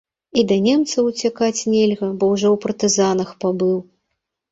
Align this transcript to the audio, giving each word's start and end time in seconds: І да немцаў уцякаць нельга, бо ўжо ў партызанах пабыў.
І 0.41 0.43
да 0.51 0.55
немцаў 0.67 1.09
уцякаць 1.09 1.67
нельга, 1.73 2.09
бо 2.19 2.29
ўжо 2.31 2.47
ў 2.55 2.57
партызанах 2.63 3.29
пабыў. 3.47 3.77